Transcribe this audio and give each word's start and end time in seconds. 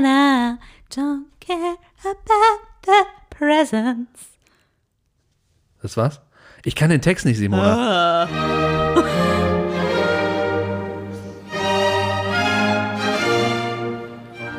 and 0.00 0.06
I 0.06 0.56
don't 0.88 1.26
care 1.40 1.76
about 2.04 2.60
the 2.86 3.04
presents. 3.28 4.38
Das 5.82 5.96
war's? 5.96 6.20
Ich 6.64 6.74
kann 6.74 6.90
den 6.90 7.02
Text 7.02 7.26
nicht, 7.26 7.38
Simona. 7.38 8.26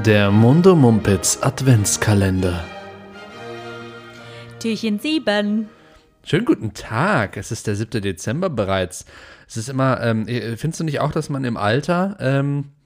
Der 0.05 0.31
Mundo 0.31 0.75
Mumpitz 0.75 1.37
Adventskalender. 1.41 2.63
Türchen 4.59 4.99
7. 4.99 5.69
Schönen 6.23 6.45
guten 6.45 6.73
Tag. 6.73 7.37
Es 7.37 7.51
ist 7.51 7.65
der 7.67 7.75
7. 7.75 8.01
Dezember 8.01 8.49
bereits. 8.49 9.05
Es 9.47 9.57
ist 9.57 9.69
immer, 9.69 10.01
ähm, 10.01 10.25
findest 10.57 10.79
du 10.79 10.83
nicht 10.83 10.99
auch, 10.99 11.11
dass 11.11 11.29
man 11.29 11.43
im 11.43 11.57
Alter, 11.57 12.15
ähm, 12.19 12.65
äh, 12.65 12.80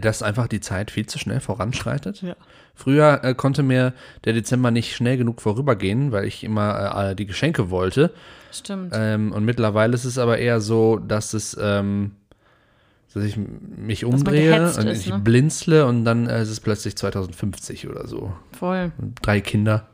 dass 0.00 0.22
einfach 0.22 0.48
die 0.48 0.60
Zeit 0.60 0.90
viel 0.90 1.06
zu 1.06 1.18
schnell 1.18 1.40
voranschreitet? 1.40 2.22
Ja. 2.22 2.36
Früher 2.74 3.22
äh, 3.22 3.34
konnte 3.34 3.62
mir 3.62 3.92
der 4.24 4.32
Dezember 4.32 4.70
nicht 4.70 4.96
schnell 4.96 5.16
genug 5.16 5.40
vorübergehen, 5.40 6.10
weil 6.10 6.24
ich 6.24 6.42
immer 6.42 7.10
äh, 7.10 7.14
die 7.14 7.26
Geschenke 7.26 7.70
wollte. 7.70 8.12
Stimmt. 8.50 8.92
Ähm, 8.94 9.32
und 9.32 9.44
mittlerweile 9.44 9.94
ist 9.94 10.04
es 10.04 10.18
aber 10.18 10.38
eher 10.38 10.60
so, 10.60 10.96
dass 10.96 11.34
es, 11.34 11.56
ähm, 11.60 12.12
dass 13.12 13.24
ich 13.24 13.36
mich 13.36 14.04
umdrehe 14.04 14.72
und 14.76 14.86
ist, 14.86 15.06
ich 15.06 15.12
ne? 15.12 15.18
blinzle 15.18 15.86
und 15.86 16.04
dann 16.04 16.26
äh, 16.26 16.42
ist 16.42 16.50
es 16.50 16.60
plötzlich 16.60 16.96
2050 16.96 17.88
oder 17.88 18.08
so. 18.08 18.32
Voll. 18.52 18.92
Drei 19.22 19.40
Kinder 19.40 19.86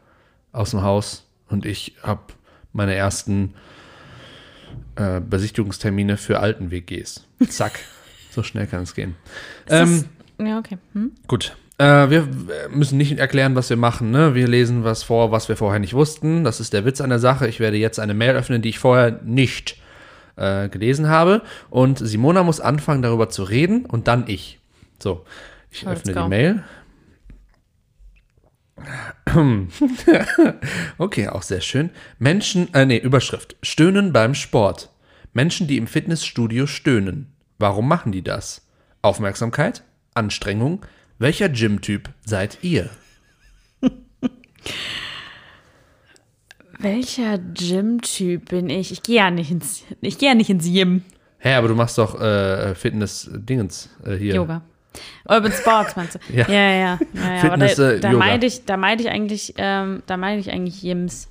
aus 0.52 0.71
dem 0.71 0.83
Haus 0.83 1.27
und 1.49 1.66
ich 1.66 1.97
habe 2.02 2.23
meine 2.73 2.95
ersten 2.95 3.55
äh, 4.97 5.21
Besichtigungstermine 5.21 6.16
für 6.16 6.41
alten 6.41 6.71
WGs. 6.71 7.27
Zack. 7.49 7.80
so 8.30 8.43
schnell 8.43 8.66
kann 8.66 8.83
es 8.83 8.95
gehen. 8.95 9.15
Ähm, 9.69 10.05
das, 10.38 10.47
ja, 10.48 10.59
okay. 10.59 10.79
Hm? 10.95 11.12
Gut. 11.27 11.57
Äh, 11.79 12.11
wir 12.11 12.29
müssen 12.71 12.98
nicht 12.98 13.19
erklären, 13.19 13.55
was 13.55 13.71
wir 13.71 13.77
machen. 13.77 14.11
Ne? 14.11 14.34
Wir 14.34 14.47
lesen 14.47 14.84
was 14.84 15.02
vor, 15.02 15.33
was 15.33 15.49
wir 15.49 15.57
vorher 15.57 15.80
nicht 15.80 15.95
wussten. 15.95 16.45
Das 16.45 16.60
ist 16.60 16.73
der 16.73 16.85
Witz 16.85 17.01
an 17.01 17.10
der 17.10 17.18
Sache. 17.18 17.49
Ich 17.49 17.59
werde 17.59 17.79
jetzt 17.79 17.99
eine 17.99 18.15
Mail 18.15 18.37
öffnen, 18.37 18.60
die 18.60 18.68
ich 18.68 18.79
vorher 18.79 19.21
nicht 19.24 19.77
äh, 20.37 20.68
gelesen 20.68 21.09
habe. 21.09 21.43
Und 21.71 21.99
Simona 21.99 22.43
muss 22.43 22.60
anfangen, 22.60 23.02
darüber 23.02 23.29
zu 23.30 23.45
reden 23.45 23.87
und 23.87 24.09
dann 24.09 24.24
ich. 24.27 24.59
So, 24.99 25.24
ich 25.71 25.83
Let's 25.83 26.01
öffne 26.01 26.23
die 26.23 26.29
Mail. 26.29 26.65
okay, 30.99 31.29
auch 31.29 31.43
sehr 31.43 31.60
schön. 31.60 31.90
Menschen, 32.18 32.73
äh, 32.74 32.87
nee, 32.87 32.99
Überschrift. 32.99 33.57
Stöhnen 33.62 34.12
beim 34.12 34.35
Sport. 34.35 34.90
Menschen, 35.33 35.66
die 35.66 35.77
im 35.77 35.87
Fitnessstudio 35.87 36.66
stöhnen. 36.66 37.33
Warum 37.61 37.89
machen 37.89 38.11
die 38.11 38.23
das? 38.23 38.66
Aufmerksamkeit? 39.03 39.85
Anstrengung? 40.15 40.80
Welcher 41.19 41.51
Gym-Typ 41.51 42.09
seid 42.25 42.57
ihr? 42.63 42.89
Welcher 46.79 47.37
Gym-Typ 47.37 48.49
bin 48.49 48.71
ich? 48.71 48.93
Ich 48.93 49.02
gehe 49.02 49.17
ja 49.17 49.30
nicht 49.30 49.51
ins, 49.51 49.85
ich 50.01 50.17
gehe 50.17 50.30
ja 50.30 50.35
nicht 50.35 50.49
ins 50.49 50.65
Gym. 50.65 51.05
Hä, 51.39 51.52
aber 51.52 51.69
du 51.69 51.75
machst 51.75 51.99
doch 51.99 52.19
äh, 52.19 52.75
Fitness-Dingens 52.75 53.91
äh, 54.07 54.15
hier. 54.17 54.37
Yoga. 54.37 54.63
Urban 55.29 55.52
Sports 55.52 55.97
meinst 55.97 56.15
du? 56.15 56.19
Ja. 56.35 56.49
ja, 56.49 56.55
ja. 56.55 56.99
ja, 57.13 57.35
ja. 57.35 57.41
Fitness, 57.41 57.77
da, 57.77 57.91
äh, 57.91 58.01
da 58.01 58.13
Yoga. 58.13 58.24
meinte 58.24 58.47
ich, 58.47 58.65
da 58.65 58.79
meinte 58.79 59.05
ich 59.05 59.11
eigentlich, 59.11 59.52
ähm, 59.59 60.02
da 60.07 60.17
meinte 60.17 60.41
ich 60.41 60.51
eigentlich 60.51 60.80
Gyms. 60.80 61.29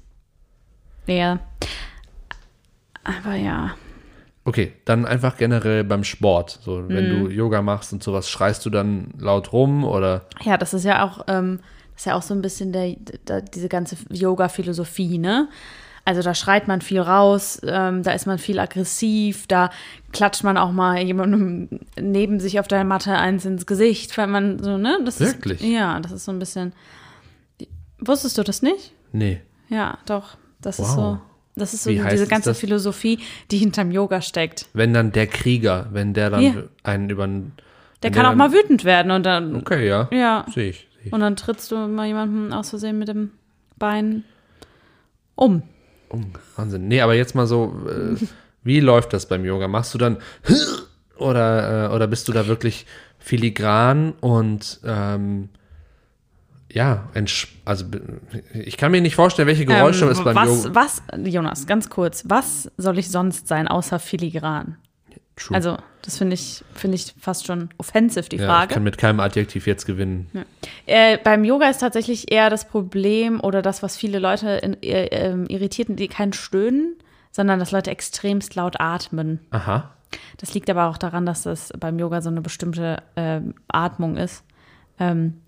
Ja. 1.08 1.40
Aber 3.04 3.34
ja. 3.34 3.76
Okay, 4.50 4.74
dann 4.86 5.06
einfach 5.06 5.38
generell 5.38 5.84
beim 5.84 6.04
Sport. 6.04 6.60
So, 6.64 6.84
wenn 6.90 7.06
Mhm. 7.06 7.26
du 7.26 7.30
Yoga 7.30 7.62
machst 7.62 7.94
und 7.94 8.02
sowas, 8.02 8.28
schreist 8.28 8.66
du 8.66 8.72
dann 8.72 9.12
laut 9.20 9.54
rum 9.54 9.84
oder? 9.84 10.26
Ja, 10.42 10.58
das 10.58 10.74
ist 10.74 10.86
ja 10.86 11.06
auch, 11.06 11.26
ähm, 11.28 11.60
das 11.94 12.02
ist 12.02 12.06
ja 12.06 12.16
auch 12.16 12.24
so 12.24 12.34
ein 12.34 12.42
bisschen 12.42 12.72
der, 12.74 12.96
der, 13.28 13.42
diese 13.42 13.70
ganze 13.70 13.96
Yoga-Philosophie, 14.10 15.20
ne? 15.20 15.50
Also 16.04 16.24
da 16.24 16.34
schreit 16.34 16.68
man 16.68 16.82
viel 16.82 17.00
raus, 17.02 17.62
ähm, 17.64 18.02
da 18.02 18.14
ist 18.14 18.26
man 18.26 18.40
viel 18.40 18.58
aggressiv, 18.60 19.46
da 19.46 19.70
klatscht 20.14 20.44
man 20.44 20.58
auch 20.58 20.72
mal 20.72 20.98
jemandem 21.00 21.70
neben 22.02 22.40
sich 22.40 22.60
auf 22.60 22.68
der 22.68 22.84
Matte 22.86 23.14
eins 23.16 23.46
ins 23.46 23.68
Gesicht, 23.68 24.18
weil 24.18 24.26
man 24.26 24.58
so, 24.64 24.78
ne? 24.80 24.98
Das 25.06 25.20
Wirklich? 25.20 25.62
Ist, 25.62 25.68
ja, 25.70 26.00
das 26.00 26.12
ist 26.12 26.26
so 26.26 26.32
ein 26.32 26.40
bisschen. 26.40 26.74
Wusstest 28.00 28.36
du 28.40 28.44
das 28.44 28.64
nicht? 28.64 28.94
Nee. 29.12 29.42
Ja, 29.68 30.00
doch. 30.08 30.38
Das 30.62 30.80
ist 30.80 30.90
Wow. 30.90 30.96
so. 30.96 31.20
Das 31.60 31.74
ist 31.74 31.84
so 31.84 31.90
Wie 31.92 31.96
diese 31.98 32.24
es 32.24 32.30
ganze 32.30 32.50
das? 32.52 32.60
Philosophie, 32.60 33.20
die 33.52 33.58
hinterm 33.58 33.92
Yoga 33.92 34.22
steckt. 34.22 34.68
Wenn 34.74 34.94
dann 34.94 35.12
der 35.12 35.28
Krieger, 35.28 35.88
wenn 35.92 36.14
der 36.14 36.30
dann 36.30 36.42
Ja. 36.42 36.54
einen 36.84 37.10
über 37.10 37.28
den. 37.28 37.52
Der 38.02 38.12
kann 38.12 38.26
auch 38.26 38.36
mal 38.36 38.52
wütend 38.54 38.86
werden 38.86 39.12
und 39.12 39.24
dann, 39.26 39.56
Okay, 39.58 39.88
ja. 39.88 40.08
ja, 40.12 40.46
Sehe 40.54 40.70
ich. 40.70 40.88
Seh 41.02 41.08
ich. 41.08 41.14
und 41.14 41.20
dann 41.20 41.36
trittst 41.36 41.72
du 41.72 41.76
mal 41.88 42.08
jemanden 42.08 42.54
aus 42.54 42.70
Versehen 42.70 42.98
mit 42.98 43.08
dem 43.10 43.32
Bein 43.78 44.24
um. 45.36 45.64
Oh, 46.10 46.18
Wahnsinn. 46.56 46.88
Nee, 46.88 47.02
aber 47.02 47.14
jetzt 47.16 47.36
mal 47.36 47.46
so, 47.46 47.76
äh, 47.88 48.16
wie 48.64 48.80
läuft 48.82 49.14
das 49.14 49.28
beim 49.28 49.46
Yoga? 49.46 49.68
Machst 49.68 49.94
du 49.94 49.98
dann 49.98 50.18
oder, 51.18 51.90
äh, 51.92 51.96
oder 51.96 52.08
bist 52.08 52.28
du 52.28 52.32
da 52.32 52.48
wirklich 52.48 52.86
filigran 53.20 54.14
und 54.22 54.80
ähm, 54.86 55.50
ja, 56.72 57.10
also 57.66 57.86
ich 58.54 58.78
kann 58.78 58.92
mir 58.92 59.02
nicht 59.02 59.16
vorstellen, 59.16 59.48
welche 59.48 59.66
Geräusche 59.66 60.06
Ähm, 60.06 60.12
es 60.12 60.24
beim 60.24 60.36
was, 60.36 60.66
Yoga. 60.66 60.76
was, 60.76 61.02
Jonas, 61.24 61.68
ganz 61.68 61.90
kurz, 61.90 62.24
was 62.28 62.72
soll 62.78 63.00
ich 63.00 63.10
sonst 63.10 63.48
sein, 63.48 63.68
außer 63.68 64.00
filigran? 64.00 64.78
True. 65.36 65.56
Also, 65.56 65.78
das 66.02 66.18
finde 66.18 66.34
ich, 66.34 66.64
finde 66.74 66.96
ich 66.96 67.16
fast 67.18 67.48
schon 67.48 67.70
offensiv, 67.78 68.28
die 68.30 68.36
ja, 68.36 68.44
ich 68.44 68.48
Frage. 68.48 68.74
kann 68.74 68.84
mit 68.84 68.98
keinem 68.98 69.20
Adjektiv 69.22 69.68
jetzt 69.68 69.86
gewinnen. 69.86 70.30
Äh, 70.86 71.18
beim 71.24 71.46
Yoga 71.46 71.70
ist 71.70 71.80
tatsächlich 71.80 72.32
eher 72.32 72.50
das 72.50 72.68
Problem 72.68 73.40
oder 73.40 73.62
das, 73.62 73.82
was 73.82 73.96
viele 73.96 74.20
Leute 74.20 74.50
in, 74.50 74.82
äh, 74.84 75.06
ähm, 75.06 75.46
irritiert, 75.48 75.88
die 75.92 76.08
kein 76.10 76.34
Stöhnen, 76.34 76.96
sondern 77.32 77.60
dass 77.60 77.72
Leute 77.72 77.90
extremst 77.90 78.56
laut 78.56 78.80
atmen. 78.80 79.40
Aha. 79.52 79.92
Das 80.38 80.54
liegt 80.54 80.70
aber 80.70 80.88
auch 80.88 80.98
daran, 80.98 81.26
dass 81.26 81.44
das 81.44 81.72
beim 81.80 81.98
Yoga 82.00 82.22
so 82.22 82.30
eine 82.30 82.42
bestimmte 82.42 83.02
ähm, 83.16 83.54
Atmung 83.70 84.18
ist. 84.18 84.44
Ähm, 85.00 85.42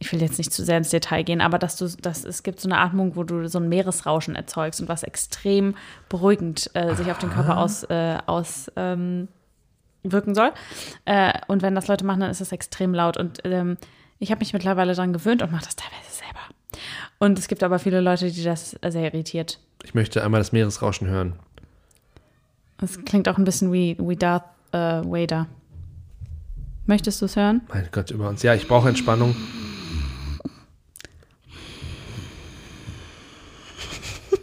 ich 0.00 0.10
will 0.12 0.20
jetzt 0.22 0.38
nicht 0.38 0.52
zu 0.52 0.64
sehr 0.64 0.78
ins 0.78 0.88
Detail 0.88 1.22
gehen, 1.22 1.42
aber 1.42 1.58
dass 1.58 1.76
du, 1.76 1.86
dass 2.00 2.24
es 2.24 2.42
gibt 2.42 2.58
so 2.58 2.68
eine 2.68 2.78
Atmung, 2.78 3.16
wo 3.16 3.22
du 3.22 3.46
so 3.48 3.58
ein 3.58 3.68
Meeresrauschen 3.68 4.34
erzeugst 4.34 4.80
und 4.80 4.88
was 4.88 5.02
extrem 5.02 5.76
beruhigend 6.08 6.70
äh, 6.72 6.94
sich 6.96 7.10
auf 7.10 7.18
den 7.18 7.30
Körper 7.30 7.58
aus, 7.58 7.84
äh, 7.84 8.16
aus 8.24 8.72
ähm, 8.76 9.28
wirken 10.02 10.34
soll. 10.34 10.52
Äh, 11.04 11.34
und 11.48 11.60
wenn 11.60 11.74
das 11.74 11.86
Leute 11.86 12.06
machen, 12.06 12.20
dann 12.20 12.30
ist 12.30 12.40
das 12.40 12.50
extrem 12.50 12.94
laut. 12.94 13.18
Und 13.18 13.40
ähm, 13.44 13.76
ich 14.18 14.30
habe 14.30 14.38
mich 14.38 14.54
mittlerweile 14.54 14.94
daran 14.94 15.12
gewöhnt 15.12 15.42
und 15.42 15.52
mache 15.52 15.66
das 15.66 15.76
teilweise 15.76 16.10
selber. 16.10 16.40
Und 17.18 17.38
es 17.38 17.46
gibt 17.46 17.62
aber 17.62 17.78
viele 17.78 18.00
Leute, 18.00 18.30
die 18.30 18.42
das 18.42 18.70
sehr 18.70 19.04
irritiert. 19.04 19.58
Ich 19.84 19.92
möchte 19.92 20.24
einmal 20.24 20.40
das 20.40 20.52
Meeresrauschen 20.52 21.08
hören. 21.08 21.34
Es 22.80 23.04
klingt 23.04 23.28
auch 23.28 23.36
ein 23.36 23.44
bisschen 23.44 23.70
wie, 23.70 23.98
wie 24.00 24.16
Darth 24.16 24.44
äh, 24.72 24.78
Vader. 24.78 25.46
Möchtest 26.86 27.20
du 27.20 27.26
es 27.26 27.36
hören? 27.36 27.60
Mein 27.68 27.88
Gott, 27.92 28.10
über 28.10 28.30
uns. 28.30 28.42
Ja, 28.42 28.54
ich 28.54 28.66
brauche 28.66 28.88
Entspannung. 28.88 29.36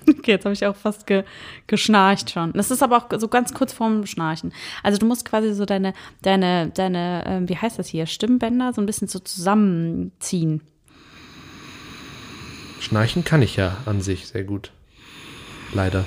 Okay, 0.09 0.31
jetzt 0.31 0.45
habe 0.45 0.53
ich 0.53 0.65
auch 0.65 0.75
fast 0.75 1.05
ge 1.07 1.23
geschnarcht 1.67 2.29
schon. 2.31 2.53
Das 2.53 2.71
ist 2.71 2.81
aber 2.81 2.97
auch 2.97 3.19
so 3.19 3.27
ganz 3.27 3.53
kurz 3.53 3.73
vorm 3.73 4.05
Schnarchen. 4.05 4.53
Also 4.83 4.97
du 4.97 5.05
musst 5.05 5.25
quasi 5.25 5.53
so 5.53 5.65
deine, 5.65 5.93
deine, 6.21 6.69
deine, 6.69 7.23
ähm, 7.27 7.49
wie 7.49 7.57
heißt 7.57 7.77
das 7.77 7.87
hier, 7.87 8.05
Stimmbänder 8.05 8.73
so 8.73 8.81
ein 8.81 8.85
bisschen 8.85 9.07
so 9.07 9.19
zusammenziehen. 9.19 10.61
Schnarchen 12.79 13.23
kann 13.23 13.41
ich 13.41 13.55
ja 13.55 13.77
an 13.85 14.01
sich 14.01 14.27
sehr 14.27 14.43
gut. 14.43 14.71
Leider. 15.73 16.05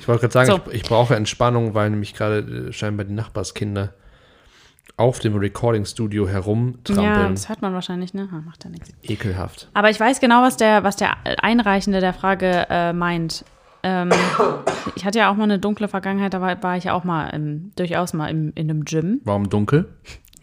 Ich 0.00 0.08
wollte 0.08 0.22
gerade 0.22 0.32
sagen, 0.32 0.62
So. 0.64 0.70
ich, 0.70 0.82
ich 0.82 0.82
brauche 0.82 1.14
Entspannung, 1.14 1.74
weil 1.74 1.90
nämlich 1.90 2.14
gerade 2.14 2.68
äh, 2.68 2.72
scheinbar 2.72 3.04
die 3.04 3.12
Nachbarskinder 3.14 3.94
auf 5.00 5.18
dem 5.18 5.36
Recording-Studio 5.36 6.26
Ja, 6.26 6.32
herumtrampeln. 6.32 7.34
das 7.34 7.48
hört 7.48 7.62
man 7.62 7.72
wahrscheinlich, 7.72 8.14
ne? 8.14 8.28
Ah, 8.32 8.40
macht 8.44 8.64
ja 8.64 8.70
nichts. 8.70 8.90
Ekelhaft. 9.02 9.68
Aber 9.74 9.90
ich 9.90 9.98
weiß 9.98 10.20
genau, 10.20 10.42
was 10.42 10.56
der, 10.56 10.84
was 10.84 10.96
der 10.96 11.14
Einreichende 11.42 12.00
der 12.00 12.12
Frage 12.12 12.66
äh, 12.68 12.92
meint. 12.92 13.44
Ähm, 13.82 14.10
ich 14.94 15.04
hatte 15.06 15.18
ja 15.18 15.30
auch 15.30 15.36
mal 15.36 15.44
eine 15.44 15.58
dunkle 15.58 15.88
Vergangenheit, 15.88 16.34
da 16.34 16.40
war, 16.42 16.62
war 16.62 16.76
ich 16.76 16.84
ja 16.84 16.92
auch 16.92 17.04
mal 17.04 17.28
im, 17.30 17.72
durchaus 17.76 18.12
mal 18.12 18.28
im, 18.28 18.52
in 18.54 18.68
einem 18.70 18.84
Gym. 18.84 19.20
Warum 19.24 19.48
dunkel? 19.48 19.88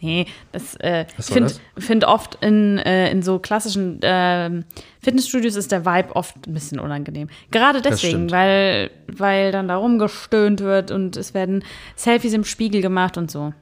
Nee, 0.00 0.26
das, 0.52 0.76
äh, 0.76 1.06
ich 1.18 1.26
finde 1.26 1.52
find 1.76 2.04
oft 2.04 2.36
in, 2.40 2.78
äh, 2.78 3.10
in 3.10 3.22
so 3.22 3.38
klassischen 3.38 3.98
ähm, 4.02 4.64
Fitnessstudios 5.00 5.56
ist 5.56 5.72
der 5.72 5.84
Vibe 5.84 6.14
oft 6.14 6.46
ein 6.46 6.54
bisschen 6.54 6.78
unangenehm. 6.78 7.28
Gerade 7.50 7.82
deswegen, 7.82 8.30
weil, 8.30 8.90
weil 9.08 9.50
dann 9.50 9.66
da 9.66 9.76
rumgestöhnt 9.76 10.60
wird 10.60 10.90
und 10.90 11.16
es 11.16 11.34
werden 11.34 11.64
Selfies 11.96 12.32
im 12.32 12.44
Spiegel 12.44 12.80
gemacht 12.80 13.16
und 13.16 13.30
so. 13.30 13.52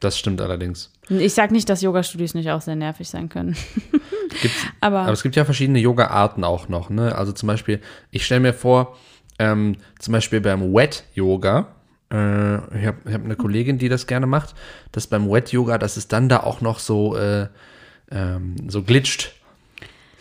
Das 0.00 0.18
stimmt 0.18 0.40
allerdings. 0.40 0.92
Ich 1.08 1.34
sag 1.34 1.52
nicht, 1.52 1.68
dass 1.68 1.80
Yoga-Studios 1.80 2.34
nicht 2.34 2.50
auch 2.50 2.60
sehr 2.60 2.76
nervig 2.76 3.08
sein 3.08 3.28
können. 3.28 3.56
Aber, 4.80 5.00
aber 5.00 5.12
es 5.12 5.22
gibt 5.22 5.36
ja 5.36 5.44
verschiedene 5.44 5.78
Yoga-Arten 5.78 6.44
auch 6.44 6.68
noch. 6.68 6.90
Ne? 6.90 7.16
Also 7.16 7.32
zum 7.32 7.46
Beispiel, 7.46 7.80
ich 8.10 8.26
stelle 8.26 8.40
mir 8.40 8.52
vor, 8.52 8.96
ähm, 9.38 9.76
zum 9.98 10.12
Beispiel 10.12 10.40
beim 10.40 10.74
Wet-Yoga, 10.74 11.66
äh, 12.12 12.56
ich 12.78 12.86
habe 12.86 12.98
hab 13.12 13.24
eine 13.24 13.36
Kollegin, 13.36 13.78
die 13.78 13.88
das 13.88 14.06
gerne 14.06 14.26
macht, 14.26 14.54
dass 14.92 15.06
beim 15.06 15.30
Wet-Yoga, 15.30 15.78
dass 15.78 15.96
es 15.96 16.08
dann 16.08 16.28
da 16.28 16.40
auch 16.40 16.60
noch 16.60 16.78
so, 16.78 17.16
äh, 17.16 17.46
ähm, 18.10 18.56
so 18.68 18.82
glitscht. 18.82 19.32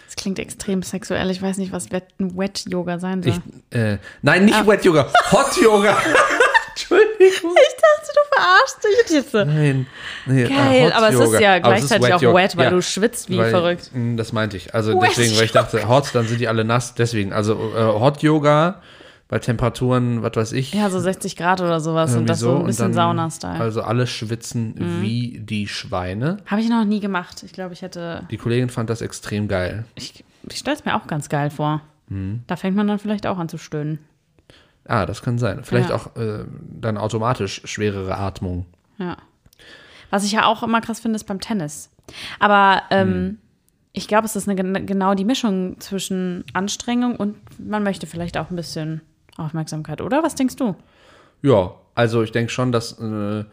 Das 0.06 0.16
klingt 0.16 0.40
extrem 0.40 0.84
sexuell. 0.84 1.30
Ich 1.32 1.42
weiß 1.42 1.58
nicht, 1.58 1.72
was 1.72 1.92
Wet- 1.92 2.14
Wet-Yoga 2.18 3.00
sein 3.00 3.22
soll. 3.24 3.34
Ich, 3.72 3.78
äh, 3.78 3.98
nein, 4.22 4.46
nicht 4.46 4.66
Wet 4.68 4.84
Yoga, 4.86 5.08
Hot 5.32 5.56
Yoga. 5.62 5.98
Entschuldigung. 6.72 7.54
Ich 7.56 7.76
dachte, 7.76 8.14
du 8.14 8.36
verarschst 8.36 8.84
dich 8.84 9.16
jetzt. 9.16 9.34
Nein. 9.34 9.88
Nee, 10.28 10.44
äh, 10.44 10.48
Geil, 10.50 10.86
Hot 10.86 10.94
aber 10.94 11.08
es 11.10 11.16
ist 11.16 11.22
Yoga. 11.22 11.40
ja 11.40 11.56
ist 11.58 11.64
gleichzeitig 11.64 12.14
auch 12.14 12.22
Yoga. 12.22 12.38
wet, 12.44 12.58
weil 12.58 12.64
Ja. 12.66 12.70
du 12.70 12.82
schwitzt 12.82 13.30
wie 13.30 13.38
Weil- 13.40 13.50
verrückt. 13.50 13.90
mh, 13.94 14.16
Das 14.18 14.32
meinte 14.32 14.58
ich. 14.58 14.76
Also 14.76 14.94
Wet 15.02 15.10
deswegen, 15.12 15.36
weil 15.38 15.46
ich 15.46 15.52
dachte, 15.52 15.88
hot, 15.88 16.10
dann 16.14 16.28
sind 16.28 16.40
die 16.40 16.48
alle 16.48 16.64
nass. 16.66 16.94
Deswegen, 16.94 17.34
also 17.34 17.54
äh, 17.76 17.82
Hot 18.00 18.22
Yoga 18.22 18.82
bei 19.30 19.40
Temperaturen, 19.40 20.22
was 20.24 20.36
weiß 20.36 20.52
ich. 20.54 20.74
Ja, 20.74 20.90
so 20.90 21.00
60 21.00 21.36
Grad 21.36 21.60
oder 21.62 21.80
sowas 21.80 22.16
und 22.16 22.28
das 22.30 22.40
so 22.40 22.52
ein 22.56 22.62
und 22.62 22.68
bisschen 22.68 22.94
Sauna-Style. 22.94 23.56
Mhm. 23.56 23.62
Also 23.62 23.82
alle 23.82 24.08
schwitzen 24.08 24.74
wie 25.02 25.40
die 25.44 25.68
Schweine. 25.68 26.38
Habe 26.46 26.62
ich 26.62 26.70
noch 26.70 26.86
nie 26.86 27.00
gemacht. 27.02 27.44
Ich 27.44 27.52
glaube, 27.54 27.74
ich 27.74 27.82
hätte. 27.82 28.26
Die 28.32 28.38
Kollegin 28.38 28.70
fand 28.70 28.90
das 28.90 29.02
extrem 29.02 29.48
geil. 29.48 29.84
Ich, 29.96 30.24
ich 30.50 30.58
stelle 30.60 30.78
es 30.78 30.86
mir 30.86 30.96
auch 30.96 31.08
ganz 31.08 31.28
geil 31.30 31.50
vor. 31.50 31.82
Mhm. 32.10 32.44
Da 32.48 32.56
fängt 32.56 32.78
man 32.78 32.88
dann 32.88 33.00
vielleicht 33.00 33.28
auch 33.28 33.38
an 33.38 33.50
zu 33.50 33.58
stöhnen. 33.58 34.00
Ah, 34.86 35.06
das 35.06 35.22
kann 35.22 35.38
sein. 35.38 35.66
Vielleicht 35.66 35.90
Ja. 35.90 35.96
auch 35.98 36.16
äh, 36.16 36.46
dann 36.62 36.98
automatisch 36.98 37.62
schwerere 37.66 38.16
Atmung. 38.18 38.66
Ja. 38.98 39.18
Was 40.10 40.24
ich 40.24 40.32
ja 40.32 40.46
auch 40.46 40.64
immer 40.64 40.80
krass 40.80 41.02
finde, 41.02 41.18
ist 41.18 41.26
beim 41.26 41.42
Tennis. 41.42 41.90
Aber 42.40 42.84
ähm, 42.92 43.08
Hm. 43.10 43.38
ich 43.92 44.08
glaube, 44.08 44.24
es 44.26 44.38
ist 44.38 44.48
eine, 44.48 44.56
gen- 44.56 44.86
genau 44.86 45.16
die 45.16 45.26
Mischung 45.26 45.78
zwischen 45.82 46.46
Anstrengung 46.54 47.18
und 47.18 47.36
man 47.60 47.84
möchte 47.84 48.08
vielleicht 48.08 48.38
auch 48.38 48.50
ein 48.50 48.56
bisschen 48.56 49.02
Aufmerksamkeit, 49.38 50.02
oder? 50.02 50.24
Was 50.24 50.36
denkst 50.36 50.56
du? 50.56 50.76
Ja, 51.42 51.72
also 51.96 52.24
ich 52.24 52.32
denke 52.32 52.52
schon, 52.52 52.72
dass, 52.72 53.00
äh, 53.00 53.44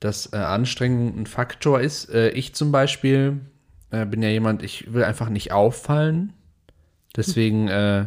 dass 0.00 0.32
äh, 0.32 0.36
Anstrengung 0.36 1.18
ein 1.18 1.26
Faktor 1.26 1.80
ist. 1.80 2.12
Äh, 2.12 2.30
ich 2.30 2.54
zum 2.54 2.72
Beispiel 2.72 3.40
äh, 3.90 4.04
bin 4.06 4.22
ja 4.22 4.28
jemand, 4.28 4.62
ich 4.62 4.92
will 4.92 5.04
einfach 5.04 5.28
nicht 5.28 5.52
auffallen. 5.52 6.32
Deswegen 7.16 7.68
äh, 7.68 8.06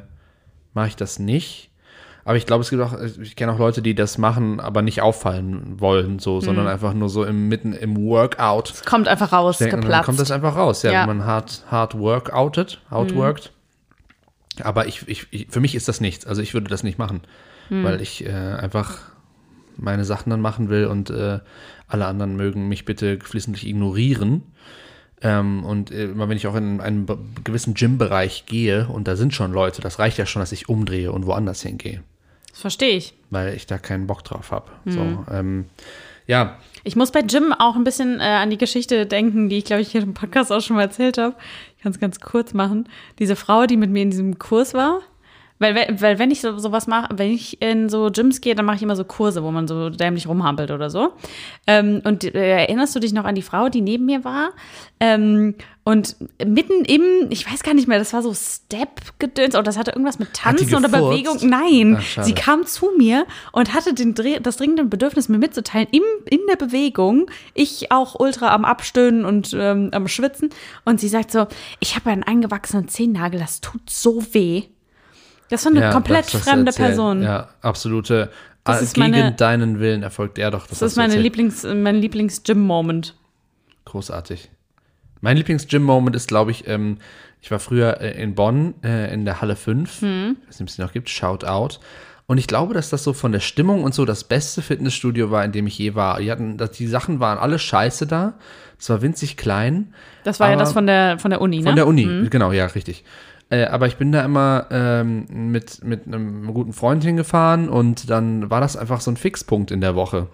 mache 0.73 0.87
ich 0.89 0.95
das 0.95 1.19
nicht. 1.19 1.71
Aber 2.25 2.37
ich 2.37 2.45
glaube, 2.45 2.61
es 2.61 2.69
gibt 2.69 2.81
auch, 2.83 2.93
ich 2.99 3.35
kenne 3.35 3.51
auch 3.53 3.57
Leute, 3.57 3.81
die 3.81 3.95
das 3.95 4.19
machen, 4.19 4.59
aber 4.59 4.83
nicht 4.83 5.01
auffallen 5.01 5.79
wollen, 5.79 6.19
so, 6.19 6.41
sondern 6.41 6.67
einfach 6.67 6.93
nur 6.93 7.09
so 7.09 7.23
im, 7.23 7.47
mitten 7.47 7.73
im 7.73 7.97
Workout. 7.97 8.69
Es 8.69 8.83
kommt 8.85 9.07
einfach 9.07 9.31
raus, 9.31 9.57
denken, 9.57 9.75
und 9.75 9.81
dann 9.81 9.87
geplatzt. 9.89 10.05
kommt 10.05 10.19
das 10.19 10.29
einfach 10.29 10.55
raus, 10.55 10.83
ja, 10.83 10.91
Ja. 10.91 11.01
wenn 11.07 11.17
man 11.17 11.25
hart, 11.25 11.63
hart 11.71 11.97
workoutet, 11.97 12.81
outworked. 12.91 13.51
Aber 14.63 14.87
ich, 14.87 15.07
ich, 15.07 15.27
ich, 15.31 15.47
für 15.49 15.59
mich 15.59 15.75
ist 15.75 15.87
das 15.87 16.01
nichts. 16.01 16.25
Also 16.25 16.41
ich 16.41 16.53
würde 16.53 16.69
das 16.69 16.83
nicht 16.83 16.97
machen, 16.97 17.21
weil 17.69 18.01
ich 18.01 18.25
äh, 18.25 18.31
einfach 18.31 18.99
meine 19.77 20.03
Sachen 20.03 20.29
dann 20.31 20.41
machen 20.41 20.69
will 20.69 20.87
und 20.87 21.09
äh, 21.11 21.39
alle 21.87 22.05
anderen 22.07 22.35
mögen 22.35 22.67
mich 22.67 22.83
bitte 22.83 23.17
geflissentlich 23.17 23.67
ignorieren. 23.67 24.43
Ähm, 25.21 25.63
und 25.65 25.91
äh, 25.91 26.05
immer 26.05 26.29
wenn 26.29 26.37
ich 26.37 26.47
auch 26.47 26.55
in 26.55 26.81
einen 26.81 27.05
gewissen 27.43 27.73
Gym-Bereich 27.73 28.45
gehe 28.45 28.87
und 28.87 29.07
da 29.07 29.15
sind 29.15 29.33
schon 29.33 29.51
Leute, 29.51 29.81
das 29.81 29.99
reicht 29.99 30.17
ja 30.17 30.25
schon, 30.25 30.41
dass 30.41 30.51
ich 30.51 30.67
umdrehe 30.69 31.11
und 31.11 31.25
woanders 31.25 31.61
hingehe, 31.61 32.01
das 32.51 32.61
verstehe 32.61 32.95
ich. 32.97 33.13
weil 33.29 33.53
ich 33.53 33.67
da 33.67 33.77
keinen 33.77 34.07
Bock 34.07 34.23
drauf 34.23 34.51
habe. 34.51 34.71
So, 34.85 35.25
ähm, 35.31 35.65
ja, 36.29 36.57
Ich 36.83 36.95
muss 36.95 37.11
bei 37.11 37.21
Jim 37.21 37.53
auch 37.53 37.75
ein 37.75 37.83
bisschen 37.83 38.19
äh, 38.19 38.23
an 38.23 38.51
die 38.51 38.57
Geschichte 38.57 39.05
denken, 39.05 39.49
die 39.49 39.57
ich, 39.57 39.65
glaube 39.65 39.81
ich, 39.81 39.91
hier 39.91 40.03
im 40.03 40.13
Podcast 40.13 40.51
auch 40.51 40.61
schon 40.61 40.75
mal 40.75 40.83
erzählt 40.83 41.17
habe. 41.17 41.35
Ich 41.75 41.83
kann 41.83 41.91
es 41.91 41.99
ganz 41.99 42.19
kurz 42.19 42.53
machen. 42.53 42.87
Diese 43.17 43.35
Frau, 43.35 43.65
die 43.65 43.77
mit 43.77 43.89
mir 43.89 44.03
in 44.03 44.11
diesem 44.11 44.37
Kurs 44.37 44.73
war. 44.75 45.01
Weil, 45.59 45.97
weil, 45.99 46.19
wenn 46.19 46.31
ich 46.31 46.39
so, 46.39 46.57
sowas 46.57 46.87
mache, 46.87 47.09
wenn 47.17 47.31
ich 47.31 47.61
in 47.61 47.89
so 47.89 48.09
Gyms 48.11 48.39
gehe, 48.39 48.55
dann 48.55 48.65
mache 48.65 48.77
ich 48.77 48.81
immer 48.81 48.95
so 48.95 49.03
Kurse, 49.03 49.43
wo 49.43 49.51
man 49.51 49.67
so 49.67 49.89
dämlich 49.89 50.27
rumhampelt 50.27 50.71
oder 50.71 50.89
so. 50.89 51.11
Ähm, 51.67 52.01
und 52.05 52.23
äh, 52.23 52.61
erinnerst 52.61 52.95
du 52.95 52.99
dich 53.01 53.11
noch 53.11 53.25
an 53.25 53.35
die 53.35 53.41
Frau, 53.41 53.67
die 53.67 53.81
neben 53.81 54.05
mir 54.05 54.23
war? 54.23 54.51
Ähm, 55.01 55.55
und 55.83 56.15
mitten 56.45 56.85
im, 56.85 57.01
ich 57.29 57.51
weiß 57.51 57.63
gar 57.63 57.73
nicht 57.73 57.87
mehr, 57.87 57.99
das 57.99 58.13
war 58.13 58.21
so 58.21 58.33
Step-Gedöns 58.33 59.55
oder 59.55 59.63
das 59.63 59.77
hatte 59.77 59.91
irgendwas 59.91 60.19
mit 60.19 60.33
Tanzen 60.33 60.75
oder? 60.75 60.87
Bewegung. 60.87 61.37
Nein, 61.41 61.97
Ach, 61.99 62.23
sie 62.23 62.33
kam 62.33 62.65
zu 62.65 62.91
mir 62.97 63.25
und 63.51 63.73
hatte 63.73 63.93
den, 63.93 64.13
das 64.43 64.57
dringende 64.57 64.85
Bedürfnis, 64.85 65.27
mir 65.27 65.39
mitzuteilen, 65.39 65.87
im, 65.91 66.03
in 66.25 66.39
der 66.49 66.57
Bewegung, 66.57 67.29
ich 67.53 67.91
auch 67.91 68.17
ultra 68.19 68.53
am 68.53 68.65
Abstöhnen 68.65 69.25
und 69.25 69.53
ähm, 69.53 69.89
am 69.91 70.07
Schwitzen. 70.07 70.51
Und 70.85 71.01
sie 71.01 71.09
sagt 71.09 71.31
so, 71.31 71.47
ich 71.79 71.95
habe 71.95 72.11
einen 72.11 72.23
eingewachsenen 72.23 72.87
Zehennagel, 72.87 73.39
das 73.39 73.59
tut 73.59 73.89
so 73.89 74.23
weh. 74.33 74.63
Das 75.49 75.65
war 75.65 75.71
eine 75.71 75.81
ja, 75.81 75.91
komplett 75.91 76.33
das, 76.33 76.41
fremde. 76.41 76.71
Person. 76.71 77.23
Ja, 77.23 77.49
absolute. 77.61 78.31
Das 78.63 78.81
äh, 78.81 78.83
ist 78.83 78.93
gegen 78.93 79.11
meine- 79.11 79.31
deinen 79.31 79.79
Willen 79.79 80.03
erfolgt 80.03 80.37
er 80.37 80.51
doch. 80.51 80.67
Das 80.67 80.81
ist 80.81 80.95
meine. 80.95 81.15
Lieblings, 81.15 81.63
mein 81.63 81.95
Lieblings-Gym-Moment. 81.95 83.15
Großartig. 83.85 84.49
Mein 85.21 85.37
Lieblings-Gym-Moment 85.37 86.15
ist, 86.15 86.27
glaube 86.27 86.51
ich, 86.51 86.67
ähm, 86.67 86.97
ich 87.41 87.51
war 87.51 87.59
früher 87.59 87.99
äh, 88.01 88.21
in 88.21 88.35
Bonn 88.35 88.75
äh, 88.83 89.13
in 89.13 89.25
der 89.25 89.41
Halle 89.41 89.55
5. 89.55 90.01
Hm. 90.01 90.37
Ich 90.41 90.47
weiß 90.47 90.59
nicht, 90.59 90.61
ob 90.61 90.67
es 90.67 90.75
die 90.75 90.81
noch 90.81 90.93
gibt. 90.93 91.09
Shout 91.09 91.45
out. 91.45 91.79
Und 92.27 92.37
ich 92.37 92.45
glaube, 92.45 92.75
dass 92.75 92.91
das 92.91 93.03
so 93.03 93.13
von 93.13 93.31
der 93.31 93.39
Stimmung 93.39 93.83
und 93.83 93.95
so 93.95 94.05
das 94.05 94.23
beste 94.23 94.61
Fitnessstudio 94.61 95.31
war, 95.31 95.43
in 95.43 95.51
dem 95.51 95.65
ich 95.65 95.77
je 95.79 95.95
war. 95.95 96.19
Die, 96.19 96.29
hatten, 96.29 96.57
die 96.77 96.87
Sachen 96.87 97.19
waren 97.19 97.39
alle 97.39 97.57
scheiße 97.57 98.05
da. 98.05 98.35
Es 98.77 98.87
war 98.89 99.01
winzig 99.01 99.35
klein. 99.35 99.95
Das 100.23 100.39
war 100.39 100.51
ja 100.51 100.55
das 100.55 100.73
von 100.73 100.85
der, 100.85 101.17
von 101.17 101.31
der 101.31 101.41
Uni, 101.41 101.57
ne? 101.57 101.63
Von 101.63 101.75
der 101.75 101.87
Uni, 101.87 102.27
genau, 102.29 102.51
ja, 102.51 102.67
richtig. 102.67 103.03
Äh, 103.49 103.65
aber 103.65 103.87
ich 103.87 103.97
bin 103.97 104.11
da 104.11 104.23
immer 104.23 104.67
ähm, 104.71 105.51
mit, 105.51 105.83
mit 105.83 106.05
einem 106.05 106.53
guten 106.53 106.73
Freund 106.73 107.03
hingefahren 107.03 107.67
und 107.69 108.09
dann 108.09 108.49
war 108.49 108.61
das 108.61 108.77
einfach 108.77 109.01
so 109.01 109.11
ein 109.11 109.17
Fixpunkt 109.17 109.71
in 109.71 109.81
der 109.81 109.95
Woche. 109.95 110.27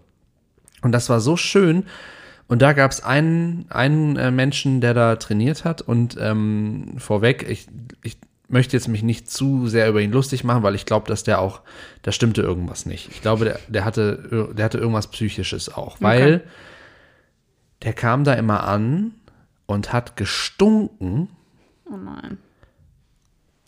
Und 0.82 0.92
das 0.92 1.10
war 1.10 1.20
so 1.20 1.38
schön. 1.38 1.86
Und 2.48 2.62
da 2.62 2.74
gab 2.74 2.92
es 2.92 3.04
einen, 3.04 3.66
einen 3.70 4.18
äh, 4.18 4.32
Menschen, 4.32 4.82
der 4.82 4.94
da 4.94 5.16
trainiert 5.16 5.66
hat. 5.66 5.82
Und 5.82 6.16
ähm, 6.20 6.96
vorweg, 6.98 7.50
ich, 7.50 7.68
ich 8.04 8.18
möchte 8.48 8.78
jetzt 8.78 8.88
mich 8.88 9.02
nicht 9.02 9.32
zu 9.32 9.68
sehr 9.68 9.90
über 9.90 10.02
ihn 10.02 10.12
lustig 10.12 10.44
machen, 10.44 10.62
weil 10.62 10.76
ich 10.76 10.86
glaube, 10.86 11.08
dass 11.08 11.24
der 11.24 11.40
auch, 11.40 11.62
da 12.04 12.12
stimmte 12.12 12.42
irgendwas 12.42 12.86
nicht. 12.86 13.10
Ich 13.10 13.22
glaube, 13.22 13.46
der, 13.46 13.60
der, 13.68 13.86
hatte, 13.86 14.52
der 14.56 14.66
hatte 14.66 14.78
irgendwas 14.78 15.08
Psychisches 15.08 15.74
auch, 15.74 15.98
weil 16.02 16.44
der 17.82 17.94
kam 17.94 18.24
da 18.24 18.34
immer 18.34 18.66
an 18.68 19.16
und 19.66 19.92
hat 19.94 20.16
gestunken. 20.16 21.30
oh 21.90 21.98
nein. 21.98 22.38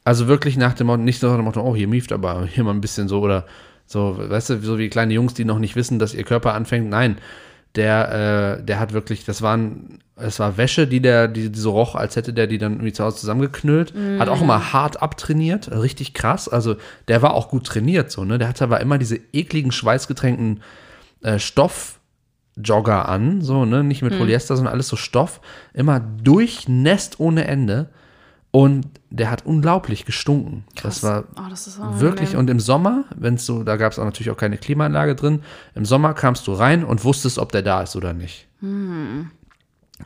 Also 0.07 0.29
wirklich 0.29 0.55
nach 0.55 0.71
dem 0.71 0.87
Motto, 0.87 1.03
nicht 1.03 1.19
so 1.19 1.27
nach 1.27 1.35
dem 1.35 1.43
Motto, 1.43 1.59
oh, 1.59 1.75
hier 1.75 1.89
mieft 1.89 2.13
aber 2.13 2.45
hier 2.45 2.63
mal 2.63 2.71
ein 2.71 2.79
bisschen 2.79 3.09
so 3.09 3.19
oder 3.19 3.45
so, 3.85 4.15
weißt 4.17 4.51
du, 4.51 4.61
so 4.61 4.77
wie 4.77 4.87
kleine 4.87 5.13
Jungs, 5.13 5.33
die 5.33 5.43
noch 5.43 5.59
nicht 5.59 5.75
wissen, 5.75 5.99
dass 5.99 6.13
ihr 6.13 6.23
Körper 6.23 6.53
anfängt. 6.53 6.89
Nein, 6.89 7.17
der, 7.75 8.57
äh, 8.59 8.63
der 8.63 8.79
hat 8.79 8.93
wirklich, 8.93 9.25
das 9.25 9.41
waren, 9.41 9.99
es 10.15 10.39
war 10.39 10.55
Wäsche, 10.55 10.87
die 10.87 11.01
der, 11.01 11.27
die, 11.27 11.51
die 11.51 11.59
so 11.59 11.71
roch, 11.71 11.95
als 11.95 12.15
hätte 12.15 12.31
der 12.31 12.47
die 12.47 12.57
dann 12.57 12.75
irgendwie 12.75 12.93
zu 12.93 13.03
Hause 13.03 13.17
zusammengeknüllt. 13.17 13.93
Hat 14.17 14.29
auch 14.29 14.41
immer 14.41 14.71
hart 14.71 15.01
abtrainiert, 15.01 15.69
richtig 15.73 16.13
krass. 16.13 16.47
Also 16.47 16.77
der 17.09 17.21
war 17.21 17.33
auch 17.33 17.49
gut 17.49 17.65
trainiert, 17.65 18.09
so, 18.09 18.23
ne? 18.23 18.37
Der 18.37 18.47
hatte 18.47 18.63
aber 18.63 18.79
immer 18.79 18.97
diese 18.97 19.19
ekligen, 19.33 19.73
schweißgetränkten 19.73 20.61
äh, 21.21 21.37
Stoffjogger 21.37 23.09
an, 23.09 23.41
so, 23.41 23.65
ne? 23.65 23.83
Nicht 23.83 24.03
mit 24.03 24.17
Polyester, 24.17 24.55
sondern 24.55 24.73
alles 24.73 24.87
so 24.87 24.95
Stoff. 24.95 25.41
Immer 25.73 25.99
durchnässt 25.99 27.19
ohne 27.19 27.45
Ende. 27.45 27.89
Und 28.51 28.87
der 29.09 29.29
hat 29.29 29.45
unglaublich 29.45 30.05
gestunken. 30.05 30.63
Das 30.81 31.03
war 31.03 31.25
Oh, 31.35 31.49
das 31.49 31.79
wirklich. 31.99 32.35
Und 32.35 32.49
im 32.49 32.59
Sommer, 32.59 33.05
wenn 33.15 33.35
es 33.35 33.45
so, 33.45 33.63
da 33.63 33.75
gab 33.75 33.91
es 33.91 33.99
auch 33.99 34.05
natürlich 34.05 34.31
auch 34.31 34.37
keine 34.37 34.57
Klimaanlage 34.57 35.15
drin. 35.15 35.43
Im 35.75 35.85
Sommer 35.85 36.13
kamst 36.13 36.47
du 36.47 36.53
rein 36.53 36.83
und 36.83 37.03
wusstest, 37.03 37.37
ob 37.39 37.51
der 37.51 37.61
da 37.61 37.81
ist 37.81 37.95
oder 37.95 38.13
nicht. 38.13 38.47
Hm. 38.61 39.29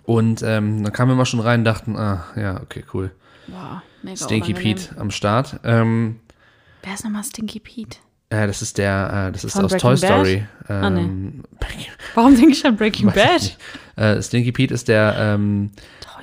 Und 0.04 0.42
ähm, 0.44 0.84
dann 0.84 0.94
kamen 0.94 1.12
wir 1.12 1.16
mal 1.16 1.26
schon 1.26 1.40
rein 1.40 1.62
und 1.62 1.66
dachten, 1.66 1.96
ah, 1.98 2.26
ja, 2.36 2.62
okay, 2.62 2.84
cool. 2.94 3.12
Boah, 3.48 3.84
mega 4.04 4.18
Stinky. 4.18 4.54
Pete 4.54 4.98
am 4.98 5.12
Start. 5.12 5.60
Ähm, 5.64 6.20
Wer 6.84 6.94
ist 6.94 7.04
nochmal 7.04 7.24
Stinky 7.24 7.60
Pete? 7.60 7.98
äh, 8.30 8.48
das 8.48 8.62
ist 8.62 8.78
der, 8.78 9.28
äh, 9.28 9.32
das 9.32 9.44
ist 9.44 9.54
Von 9.54 9.66
aus 9.66 9.72
Breaking 9.72 9.90
Toy? 9.90 9.98
Story. 9.98 10.46
Ah, 10.68 10.90
nee. 10.90 11.02
Ähm, 11.02 11.44
Warum 12.16 12.36
denke 12.36 12.52
ich 12.52 12.66
an 12.66 12.76
Breaking 12.78 13.12
Bad? 13.12 13.58
Äh, 14.02 14.22
Stinky 14.24 14.52
Pete 14.52 14.74
ist 14.74 14.88
der, 14.88 15.16
ähm, 15.18 15.70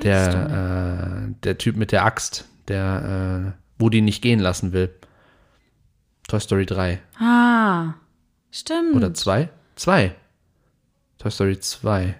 der, 0.03 1.29
äh, 1.29 1.35
der 1.45 1.59
Typ 1.59 1.77
mit 1.77 1.93
der 1.93 2.05
Axt, 2.05 2.45
der 2.67 3.55
äh, 3.55 3.81
Woody 3.81 4.01
nicht 4.01 4.21
gehen 4.21 4.41
lassen 4.41 4.73
will. 4.73 4.91
Toy 6.27 6.41
Story 6.41 6.67
3. 6.67 7.01
Ah, 7.21 7.95
stimmt. 8.51 8.97
Oder 8.97 9.15
2? 9.15 9.49
2. 9.77 10.13
Toy 11.19 11.31
Story 11.31 11.61
2. 11.61 12.17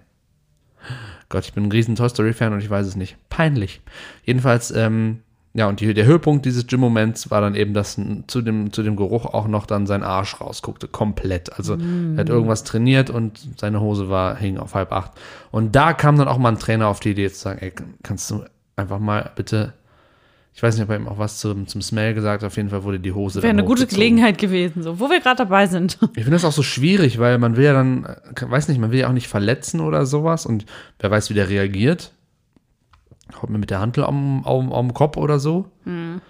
Gott, 1.29 1.45
ich 1.45 1.53
bin 1.53 1.65
ein 1.65 1.73
riesen 1.73 1.97
Toy 1.97 2.09
Story-Fan 2.09 2.53
und 2.53 2.61
ich 2.61 2.71
weiß 2.71 2.87
es 2.87 2.95
nicht. 2.95 3.17
Peinlich. 3.29 3.81
Jedenfalls, 4.25 4.71
ähm, 4.71 5.23
ja, 5.59 5.67
und 5.67 5.81
die, 5.81 5.93
der 5.93 6.05
Höhepunkt 6.07 6.47
dieses 6.47 6.69
Gym-Moments 6.69 7.33
war 7.33 7.41
dann 7.41 7.57
eben, 7.57 7.75
dass 7.75 8.01
zu 8.29 8.43
dem, 8.43 8.73
zu 8.73 8.85
dem 8.85 8.95
Geruch 8.95 9.27
auch 9.27 9.49
noch 9.49 9.67
dann 9.67 9.89
sein 9.89 10.05
Arsch 10.05 10.41
rausguckte. 10.41 10.87
Komplett. 10.87 11.53
Also 11.55 11.75
er 11.75 12.21
hat 12.21 12.29
irgendwas 12.29 12.63
trainiert 12.63 13.11
und 13.11 13.41
seine 13.57 13.81
Hose 13.81 14.09
war, 14.09 14.37
hing 14.37 14.59
auf 14.59 14.77
halb 14.77 14.93
acht. 14.93 15.11
Und 15.51 15.75
da 15.75 15.95
kam 15.95 16.17
dann 16.17 16.29
auch 16.29 16.39
mal 16.39 16.51
ein 16.51 16.61
Trainer 16.61 16.87
auf 16.87 17.01
die 17.01 17.11
Idee 17.11 17.29
zu 17.29 17.41
sagen, 17.41 17.59
ey, 17.61 17.73
kannst 18.05 18.31
du 18.31 18.45
einfach 18.77 19.01
mal 19.01 19.33
bitte, 19.35 19.73
ich 20.55 20.63
weiß 20.63 20.77
nicht, 20.77 20.85
ob 20.85 20.91
er 20.91 20.97
ihm 20.97 21.09
auch 21.09 21.19
was 21.19 21.41
zum, 21.41 21.67
zum 21.67 21.83
Smell 21.83 22.15
gesagt 22.15 22.45
hat, 22.45 22.47
auf 22.47 22.57
jeden 22.57 22.71
Fall 22.71 22.85
wurde 22.85 23.01
die 23.01 23.11
Hose 23.11 23.43
Wäre 23.43 23.51
eine 23.51 23.65
gute. 23.65 23.89
Gelegenheit 23.89 24.39
gewesen, 24.39 24.85
so, 24.85 25.01
wo 25.01 25.11
wir 25.11 25.19
gerade 25.19 25.39
dabei 25.39 25.67
sind. 25.67 25.99
Ich 26.15 26.23
finde 26.23 26.37
das 26.37 26.45
auch 26.45 26.53
so 26.53 26.63
schwierig, 26.63 27.19
weil 27.19 27.37
man 27.39 27.57
will 27.57 27.65
ja 27.65 27.73
dann, 27.73 28.05
äh, 28.05 28.49
weiß 28.49 28.69
nicht, 28.69 28.79
man 28.79 28.93
will 28.93 29.01
ja 29.01 29.09
auch 29.09 29.13
nicht 29.13 29.27
verletzen 29.27 29.81
oder 29.81 30.07
sowas 30.07 30.47
und 30.47 30.67
wer 31.01 31.11
weiß, 31.11 31.31
wie 31.31 31.35
der 31.35 31.49
reagiert. 31.49 32.13
Haut 33.41 33.51
mir 33.51 33.59
mit 33.59 33.71
der 33.71 33.81
Hantel 33.81 34.05
am, 34.05 34.45
am, 34.45 34.73
am 34.73 34.95
Kopf 34.95 35.17
oder 35.17 35.39
so. 35.39 35.71
Hm. 35.85 36.21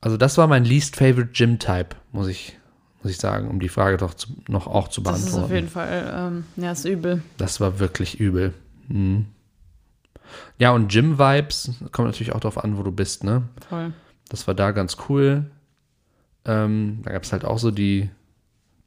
Also 0.00 0.16
das 0.16 0.38
war 0.38 0.46
mein 0.46 0.64
least 0.64 0.96
favorite 0.96 1.30
Gym-Type, 1.32 1.90
muss 2.12 2.26
ich, 2.28 2.58
muss 3.02 3.12
ich 3.12 3.18
sagen, 3.18 3.48
um 3.48 3.60
die 3.60 3.68
Frage 3.68 3.96
doch 3.96 4.14
zu, 4.14 4.28
noch 4.48 4.66
auch 4.66 4.88
zu 4.88 5.00
Das 5.00 5.18
ist 5.18 5.24
beantworten. 5.26 5.44
auf 5.44 5.52
jeden 5.52 5.68
Fall, 5.68 6.12
ähm, 6.14 6.44
ja, 6.56 6.72
ist 6.72 6.84
übel. 6.84 7.22
Das 7.38 7.60
war 7.60 7.78
wirklich 7.78 8.18
übel. 8.18 8.52
Mhm. 8.88 9.26
Ja, 10.58 10.70
und 10.70 10.90
Gym-Vibes, 10.90 11.72
kommt 11.92 12.08
natürlich 12.08 12.32
auch 12.32 12.40
darauf 12.40 12.62
an, 12.62 12.78
wo 12.78 12.82
du 12.82 12.90
bist, 12.90 13.22
ne? 13.22 13.42
Voll. 13.68 13.92
Das 14.28 14.46
war 14.46 14.54
da 14.54 14.70
ganz 14.70 14.96
cool. 15.08 15.50
Ähm, 16.44 17.00
da 17.04 17.12
gab 17.12 17.22
es 17.22 17.32
halt 17.32 17.44
auch 17.44 17.58
so 17.58 17.70
die, 17.70 18.10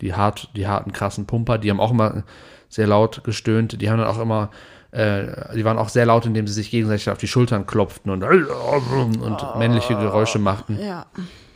die, 0.01 0.13
hart, 0.15 0.50
die 0.56 0.68
harten, 0.68 0.92
krassen 0.92 1.25
Pumper, 1.27 1.58
die 1.58 1.70
haben 1.70 1.80
auch 1.80 1.92
immer 1.92 2.24
sehr 2.68 2.88
laut 2.88 3.24
gestöhnt. 3.24 3.80
Die 3.82 3.89
haben 3.89 4.00
dann 4.00 4.08
auch 4.08 4.20
immer, 4.20 4.50
äh, 4.96 5.56
die 5.56 5.66
waren 5.66 5.78
auch 5.78 5.90
sehr 5.90 6.06
laut, 6.06 6.25
indem 6.25 6.48
sie 6.48 6.54
sich 6.54 6.72
gegenseitig 6.72 7.10
auf 7.10 7.18
die 7.18 7.28
Schultern 7.28 7.66
klopften 7.66 8.12
und, 8.12 8.24
und 8.24 9.58
männliche 9.58 9.96
Geräusche 9.96 10.40
machten. 10.40 10.80
Ja. 10.80 11.06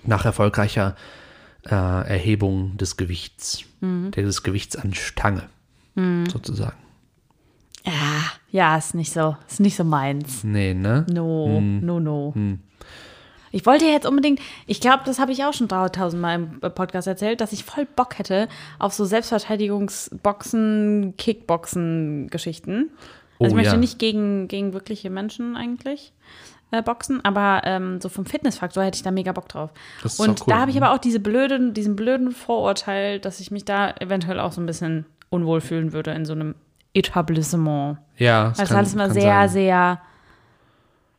Nach 0.03 0.25
erfolgreicher 0.25 0.95
äh, 1.65 1.75
Erhebung 1.75 2.75
des 2.77 2.97
Gewichts. 2.97 3.63
Des 3.81 4.43
Gewichts 4.43 4.75
an 4.75 4.93
Stange, 4.93 5.43
sozusagen. 5.95 6.75
Ja, 7.85 7.93
ja, 8.51 8.77
ist 8.77 8.93
nicht 8.93 9.13
so, 9.13 9.37
ist 9.47 9.61
nicht 9.61 9.77
so 9.77 9.85
meins. 9.85 10.43
Nee, 10.43 10.73
ne? 10.73 11.05
No, 11.09 11.61
no, 11.61 12.01
no. 12.01 12.33
Ich 13.51 13.65
wollte 13.65 13.85
jetzt 13.85 14.05
unbedingt, 14.05 14.41
ich 14.67 14.81
glaube, 14.81 15.03
das 15.05 15.17
habe 15.17 15.31
ich 15.31 15.45
auch 15.45 15.53
schon 15.53 15.69
tausendmal 15.69 16.35
im 16.35 16.59
Podcast 16.59 17.07
erzählt, 17.07 17.39
dass 17.39 17.53
ich 17.53 17.63
voll 17.63 17.85
Bock 17.85 18.19
hätte 18.19 18.49
auf 18.79 18.91
so 18.93 19.05
Selbstverteidigungsboxen, 19.05 21.13
Kickboxen-Geschichten. 21.17 22.89
Also 23.39 23.45
Oh, 23.45 23.47
ich 23.47 23.53
möchte 23.55 23.73
ja. 23.75 23.77
nicht 23.79 23.99
gegen, 23.99 24.47
gegen 24.47 24.73
wirkliche 24.73 25.09
Menschen 25.09 25.55
eigentlich 25.55 26.11
äh, 26.71 26.81
boxen, 26.83 27.23
aber 27.23 27.61
ähm, 27.63 27.99
so 28.01 28.09
vom 28.09 28.25
Fitnessfaktor 28.25 28.83
hätte 28.83 28.97
ich 28.97 29.01
da 29.03 29.11
mega 29.11 29.31
Bock 29.31 29.47
drauf. 29.49 29.71
Das 30.03 30.19
Und 30.19 30.41
auch 30.41 30.47
cool. 30.47 30.53
da 30.53 30.59
habe 30.59 30.71
ich 30.71 30.77
aber 30.77 30.91
auch 30.93 30.97
diese 30.99 31.19
blöden, 31.19 31.73
diesen 31.73 31.95
blöden 31.95 32.31
Vorurteil, 32.31 33.19
dass 33.19 33.39
ich 33.39 33.49
mich 33.49 33.65
da 33.65 33.91
eventuell 33.99 34.39
auch 34.39 34.51
so 34.51 34.61
ein 34.61 34.65
bisschen 34.65 35.05
unwohl 35.29 35.61
fühlen 35.61 35.93
würde 35.93 36.11
in 36.11 36.25
so 36.25 36.33
einem 36.33 36.55
Etablissement. 36.93 37.97
Ja, 38.17 38.49
das 38.49 38.57
Weil 38.57 38.63
es 38.65 38.69
kann- 38.69 38.77
alles 38.77 38.93
immer 38.93 39.09
sehr, 39.09 39.23
sein. 39.33 39.49
sehr 39.49 40.01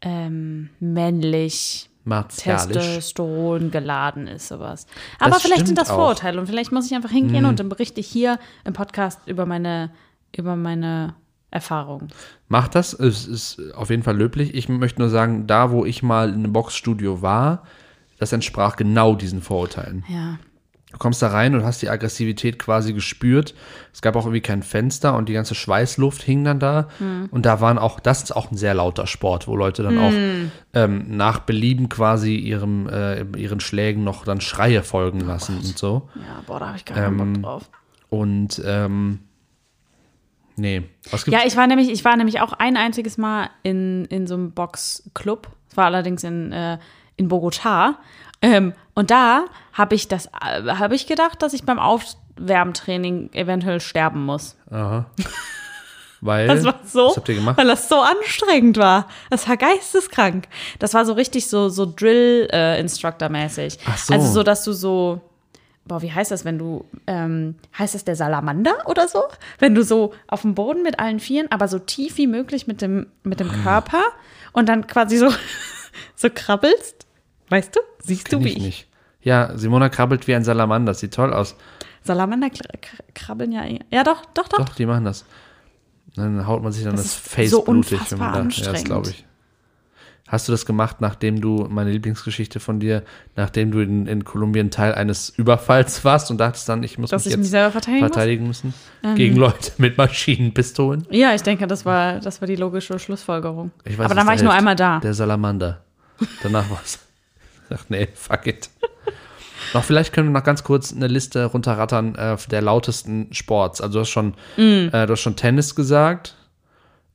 ähm, 0.02 0.70
männlich, 0.80 1.90
martialisch. 2.04 2.72
Testosteron 2.76 3.70
geladen 3.70 4.26
ist, 4.26 4.48
sowas. 4.48 4.86
Aber 5.18 5.32
Das 5.32 5.42
vielleicht 5.42 5.66
sind 5.66 5.78
das 5.78 5.90
auch. 5.90 5.96
Vorurteile 5.96 6.40
und 6.40 6.46
vielleicht 6.46 6.72
muss 6.72 6.86
ich 6.86 6.94
einfach 6.94 7.10
hingehen 7.10 7.44
und 7.44 7.60
dann 7.60 7.68
berichte 7.68 8.00
ich 8.00 8.06
hier 8.08 8.38
im 8.64 8.72
Podcast 8.72 9.20
über 9.26 9.46
meine, 9.46 9.90
über 10.36 10.56
meine 10.56 11.14
Erfahrungen. 11.50 12.08
Macht 12.48 12.74
das, 12.74 12.92
es 12.92 13.26
ist 13.26 13.60
auf 13.74 13.90
jeden 13.90 14.02
Fall 14.02 14.16
löblich. 14.16 14.54
Ich 14.54 14.68
möchte 14.68 15.00
nur 15.00 15.10
sagen, 15.10 15.46
da 15.46 15.70
wo 15.70 15.84
ich 15.84 16.02
mal 16.02 16.28
in 16.28 16.36
einem 16.36 16.52
Boxstudio 16.52 17.22
war, 17.22 17.64
das 18.18 18.32
entsprach 18.32 18.76
genau 18.76 19.14
diesen 19.14 19.42
Vorurteilen. 19.42 20.04
Ja. 20.08 20.38
Du 20.92 20.98
kommst 20.98 21.22
da 21.22 21.28
rein 21.28 21.54
und 21.54 21.64
hast 21.64 21.82
die 21.82 21.88
Aggressivität 21.88 22.58
quasi 22.58 22.92
gespürt. 22.92 23.54
Es 23.92 24.02
gab 24.02 24.16
auch 24.16 24.24
irgendwie 24.24 24.40
kein 24.40 24.64
Fenster 24.64 25.14
und 25.14 25.28
die 25.28 25.32
ganze 25.32 25.54
Schweißluft 25.54 26.20
hing 26.20 26.42
dann 26.42 26.58
da. 26.58 26.88
Und 27.30 27.46
da 27.46 27.60
waren 27.60 27.78
auch, 27.78 28.00
das 28.00 28.24
ist 28.24 28.32
auch 28.32 28.50
ein 28.50 28.56
sehr 28.56 28.74
lauter 28.74 29.06
Sport, 29.06 29.46
wo 29.46 29.54
Leute 29.54 29.84
dann 29.84 29.98
auch 29.98 30.12
ähm, 30.74 31.16
nach 31.16 31.38
Belieben 31.40 31.88
quasi 31.88 32.34
ihrem, 32.34 32.88
äh, 32.88 33.22
ihren 33.38 33.60
Schlägen 33.60 34.02
noch 34.02 34.24
dann 34.24 34.40
Schreie 34.40 34.82
folgen 34.82 35.20
lassen 35.20 35.58
und 35.58 35.78
so. 35.78 36.08
Ja, 36.16 36.42
boah, 36.46 36.58
da 36.58 36.66
habe 36.68 36.76
ich 36.76 36.84
gar 36.84 36.96
keinen 36.96 37.20
Ähm, 37.20 37.32
Bock 37.34 37.42
drauf. 37.42 37.70
Und 38.08 38.60
ähm, 38.64 39.20
nee. 40.60 40.82
Ja, 41.26 41.40
ich 41.44 41.56
war 41.56 41.66
nämlich, 41.66 41.90
ich 41.90 42.04
war 42.04 42.16
nämlich 42.16 42.40
auch 42.40 42.52
ein 42.52 42.76
einziges 42.76 43.18
Mal 43.18 43.50
in, 43.62 44.04
in 44.06 44.26
so 44.26 44.34
einem 44.34 44.52
Boxclub. 44.52 45.48
Es 45.70 45.76
war 45.76 45.86
allerdings 45.86 46.24
in, 46.24 46.52
äh, 46.52 46.78
in 47.16 47.28
Bogotá. 47.28 47.94
Ähm, 48.42 48.72
und 48.94 49.10
da 49.10 49.44
habe 49.72 49.94
ich 49.94 50.08
das, 50.08 50.26
äh, 50.26 50.62
habe 50.74 50.94
ich 50.94 51.06
gedacht, 51.06 51.42
dass 51.42 51.52
ich 51.52 51.64
beim 51.64 51.78
Aufwärmtraining 51.78 53.30
eventuell 53.32 53.80
sterben 53.80 54.24
muss. 54.24 54.56
Aha. 54.70 55.06
Weil, 56.22 56.48
Das 56.48 56.64
war 56.64 56.80
so, 56.84 57.06
was 57.08 57.16
habt 57.16 57.28
ihr 57.30 57.36
gemacht? 57.36 57.56
weil 57.56 57.66
das 57.66 57.88
so 57.88 58.00
anstrengend 58.00 58.76
war. 58.76 59.06
Das 59.30 59.48
war 59.48 59.56
geisteskrank. 59.56 60.48
Das 60.78 60.92
war 60.92 61.06
so 61.06 61.14
richtig 61.14 61.48
so, 61.48 61.70
so 61.70 61.86
Drill-Instructor-mäßig. 61.86 63.78
Ach 63.86 63.96
so. 63.96 64.12
Also 64.14 64.26
so, 64.30 64.42
dass 64.42 64.64
du 64.64 64.72
so, 64.72 65.22
boah, 65.84 66.02
wie 66.02 66.12
heißt 66.12 66.30
das, 66.30 66.44
wenn 66.44 66.58
du, 66.58 66.84
ähm, 67.06 67.56
heißt 67.78 67.94
das 67.94 68.04
der 68.04 68.16
Salamander 68.16 68.74
oder 68.86 69.08
so? 69.08 69.22
Wenn 69.58 69.74
du 69.74 69.82
so 69.82 70.14
auf 70.28 70.42
dem 70.42 70.54
Boden 70.54 70.82
mit 70.82 70.98
allen 70.98 71.20
Vieren, 71.20 71.50
aber 71.50 71.68
so 71.68 71.78
tief 71.78 72.16
wie 72.16 72.26
möglich 72.26 72.66
mit 72.66 72.80
dem, 72.82 73.06
mit 73.24 73.40
dem 73.40 73.50
Körper 73.62 74.02
und 74.52 74.68
dann 74.68 74.86
quasi 74.86 75.16
so, 75.18 75.30
so 76.16 76.28
krabbelst. 76.32 77.06
Weißt 77.48 77.74
du? 77.74 77.80
Siehst 78.02 78.28
Kenn 78.28 78.38
du, 78.40 78.44
wie 78.44 78.50
ich 78.50 78.56
ich? 78.58 78.62
nicht. 78.62 78.86
Ja, 79.22 79.56
Simona 79.58 79.88
krabbelt 79.88 80.26
wie 80.28 80.34
ein 80.34 80.44
Salamander. 80.44 80.94
Sieht 80.94 81.12
toll 81.14 81.32
aus. 81.34 81.56
Salamander 82.02 82.46
kr- 82.48 82.62
kr- 82.80 83.02
krabbeln 83.14 83.52
ja. 83.52 83.64
eh- 83.64 83.80
Ja, 83.90 84.04
doch, 84.04 84.24
doch, 84.32 84.48
doch. 84.48 84.58
Doch, 84.58 84.74
die 84.74 84.86
machen 84.86 85.04
das. 85.04 85.24
Dann 86.16 86.46
haut 86.46 86.62
man 86.62 86.72
sich 86.72 86.84
dann 86.84 86.96
das, 86.96 87.04
Das 87.04 87.14
Face 87.14 87.50
so 87.50 87.62
blutig, 87.62 88.00
wenn 88.10 88.18
man 88.18 88.48
da. 88.48 88.56
Ja, 88.56 88.72
das 88.72 88.84
glaube 88.84 89.10
ich. 89.10 89.24
Hast 90.30 90.46
du 90.46 90.52
das 90.52 90.64
gemacht, 90.64 91.00
nachdem 91.00 91.40
du, 91.40 91.66
meine 91.68 91.90
Lieblingsgeschichte 91.90 92.60
von 92.60 92.78
dir, 92.78 93.02
nachdem 93.34 93.72
du 93.72 93.80
in, 93.80 94.06
in 94.06 94.22
Kolumbien 94.24 94.70
Teil 94.70 94.94
eines 94.94 95.28
Überfalls 95.28 96.04
warst 96.04 96.30
und 96.30 96.38
dachtest 96.38 96.68
dann, 96.68 96.84
ich 96.84 96.98
muss 96.98 97.10
Dass 97.10 97.24
mich 97.24 97.32
ich 97.32 97.36
mich 97.36 97.46
jetzt 97.46 97.50
selber 97.50 97.72
verteidigen 97.72 98.06
verteidigen 98.06 98.46
müssen? 98.46 98.72
Gegen 99.16 99.34
Leute 99.34 99.72
mit 99.78 99.98
Maschinenpistolen? 99.98 101.04
Ja, 101.10 101.34
ich 101.34 101.42
denke, 101.42 101.66
das 101.66 101.84
war, 101.84 102.20
das 102.20 102.40
war 102.40 102.46
die 102.46 102.54
logische 102.54 102.96
Schlussfolgerung. 103.00 103.72
Ich 103.84 103.98
weiß, 103.98 104.04
Aber 104.04 104.14
dann 104.14 104.24
war 104.24 104.34
ich 104.34 104.42
nur 104.42 104.52
einmal 104.52 104.76
da. 104.76 105.00
Der 105.00 105.14
Salamander. 105.14 105.82
Danach 106.44 106.70
war's. 106.70 107.00
Ach 107.70 107.84
nee, 107.88 108.06
fuck 108.14 108.46
it. 108.46 108.70
noch 109.74 109.82
vielleicht 109.82 110.12
können 110.12 110.28
wir 110.28 110.38
noch 110.38 110.44
ganz 110.44 110.62
kurz 110.62 110.92
eine 110.94 111.08
Liste 111.08 111.46
runterrattern 111.46 112.14
äh, 112.14 112.36
der 112.52 112.62
lautesten 112.62 113.32
Sports. 113.32 113.80
Also 113.80 113.94
du 113.94 114.00
hast 114.02 114.10
schon, 114.10 114.34
Mm. 114.56 114.90
äh, 114.92 115.06
du 115.06 115.12
hast 115.14 115.22
schon 115.22 115.34
Tennis 115.34 115.74
gesagt. 115.74 116.36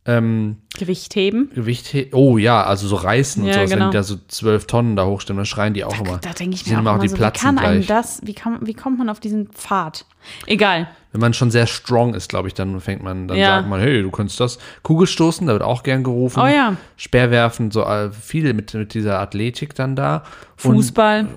Ähm, 0.05 0.57
Gewicht 0.77 1.15
heben. 1.15 1.49
Gewicht, 1.55 1.87
he- 1.87 2.09
oh 2.11 2.37
ja, 2.37 2.63
also 2.63 2.87
so 2.87 2.95
reißen 2.97 3.41
und 3.43 3.47
Ja, 3.47 3.55
sowas, 3.55 3.69
wenn 3.71 3.77
genau. 3.79 3.91
die 3.91 3.97
da 3.97 4.03
so 4.03 4.17
zwölf 4.27 4.67
Tonnen 4.67 4.95
da 4.95 5.05
hochstimmen, 5.05 5.37
dann 5.39 5.45
schreien 5.45 5.73
die 5.73 5.83
auch 5.83 5.97
immer. 5.99 6.17
Da 6.19 6.33
denke 6.33 6.55
ich 6.55 6.65
mir 6.67 6.75
auch 6.75 6.79
immer 6.81 6.91
immer 6.93 7.01
die 7.01 7.07
so, 7.07 7.15
wie 7.15 7.19
platzen 7.19 7.41
kann 7.45 7.57
einem 7.59 7.81
gleich. 7.81 7.87
das, 7.87 8.21
wie, 8.23 8.33
kann, 8.33 8.59
wie 8.65 8.73
kommt 8.73 8.97
man 8.97 9.09
auf 9.09 9.19
diesen 9.19 9.47
Pfad? 9.47 10.05
Egal. 10.47 10.87
Wenn 11.11 11.21
man 11.21 11.33
schon 11.33 11.49
sehr 11.49 11.65
strong 11.65 12.13
ist, 12.13 12.27
glaube 12.27 12.49
ich, 12.49 12.53
dann 12.53 12.81
fängt 12.81 13.01
man, 13.01 13.27
dann 13.29 13.37
Ja. 13.37 13.57
sagt 13.57 13.69
man, 13.69 13.79
hey, 13.79 14.01
du 14.01 14.11
kannst 14.11 14.37
das. 14.41 14.57
Kugelstoßen, 14.83 15.47
da 15.47 15.53
wird 15.53 15.63
auch 15.63 15.83
gern 15.83 16.03
gerufen. 16.03 16.41
Oh 16.41 16.47
ja. 16.47 16.75
Speerwerfen, 16.97 17.71
so 17.71 17.83
äh, 17.83 18.11
viel 18.11 18.53
mit, 18.53 18.73
mit 18.73 18.93
dieser 18.93 19.19
Athletik 19.19 19.75
dann 19.75 19.95
da. 19.95 20.23
Und 20.63 20.75
Fußball. 20.75 21.27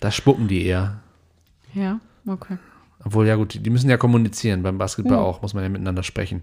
da 0.00 0.10
spucken 0.10 0.48
die 0.48 0.64
eher. 0.66 0.98
Ja, 1.74 2.00
okay. 2.26 2.58
Obwohl, 3.04 3.26
ja 3.26 3.36
gut, 3.36 3.54
die, 3.54 3.60
die 3.60 3.70
müssen 3.70 3.88
ja 3.88 3.96
kommunizieren, 3.96 4.62
beim 4.62 4.78
Basketball 4.78 5.18
Hm. 5.18 5.24
auch, 5.24 5.42
muss 5.42 5.54
man 5.54 5.62
ja 5.62 5.68
miteinander 5.68 6.02
sprechen. 6.02 6.42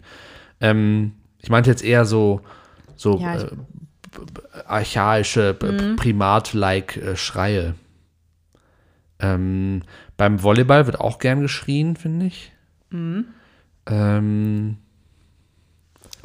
Ähm, 0.61 1.13
ich 1.39 1.49
meinte 1.49 1.69
jetzt 1.69 1.83
eher 1.83 2.05
so, 2.05 2.41
so 2.95 3.17
Ja, 3.19 3.35
äh, 3.41 3.47
archaische, 4.65 5.57
Mhm. 5.61 5.95
Primat-like 5.95 6.97
äh, 6.97 7.15
Schreie. 7.15 7.75
Ähm, 9.19 9.83
beim 10.17 10.41
Volleyball 10.43 10.85
wird 10.85 10.99
auch 10.99 11.19
gern 11.19 11.41
geschrien, 11.41 11.95
finde 11.95 12.27
ich. 12.27 12.51
Mhm. 12.89 13.25
Ähm, 13.87 14.77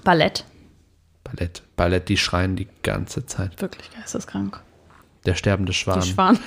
Ballett. 0.05 0.45
Ballett, 1.25 1.63
Ballett, 1.77 2.09
die 2.09 2.17
schreien 2.17 2.57
die 2.57 2.69
ganze 2.83 3.27
Zeit. 3.27 3.61
Wirklich 3.61 3.91
geisteskrank. 3.93 4.61
Der 5.27 5.35
sterbende 5.35 5.73
Schwan. 5.73 6.01
Die 6.01 6.11
Schwan. 6.11 6.39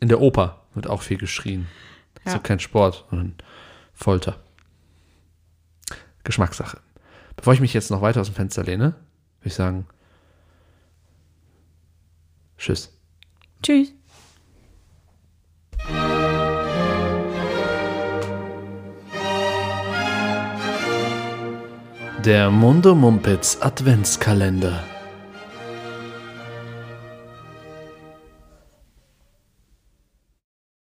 In 0.00 0.08
der 0.08 0.20
Oper 0.20 0.60
wird 0.74 0.86
auch 0.88 1.02
viel 1.02 1.18
geschrien. 1.18 1.68
Das 2.14 2.22
ist 2.24 2.32
Ja. 2.32 2.32
ja 2.34 2.38
kein 2.42 2.58
Sport, 2.60 3.04
sondern 3.10 3.34
Folter. 4.02 4.36
Geschmackssache. 6.24 6.78
Bevor 7.36 7.54
ich 7.54 7.60
mich 7.60 7.72
jetzt 7.72 7.90
noch 7.90 8.02
weiter 8.02 8.20
aus 8.20 8.28
dem 8.28 8.34
Fenster 8.34 8.64
lehne, 8.64 8.94
würde 9.40 9.48
ich 9.48 9.54
sagen, 9.54 9.86
tschüss. 12.58 12.92
Tschüss. 13.62 13.92
Der 22.24 22.50
Mundo 22.50 22.94
Mumpitz 22.94 23.58
Adventskalender. 23.60 24.91